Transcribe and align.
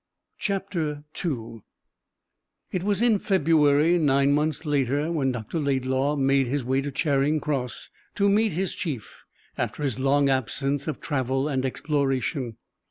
2 0.39 1.03
It 2.71 2.81
was 2.83 3.03
in 3.03 3.19
February, 3.19 3.99
nine 3.99 4.31
months 4.31 4.65
later, 4.65 5.11
when 5.11 5.31
Dr. 5.31 5.59
Laidlaw 5.59 6.15
made 6.15 6.47
his 6.47 6.65
way 6.65 6.81
to 6.81 6.89
Charing 6.89 7.39
Cross 7.39 7.91
to 8.15 8.27
meet 8.27 8.53
his 8.53 8.73
chief 8.73 9.23
after 9.59 9.83
his 9.83 9.99
long 9.99 10.27
absence 10.27 10.87
of 10.87 11.01
travel 11.01 11.47
and 11.47 11.63
exploration. 11.63 12.57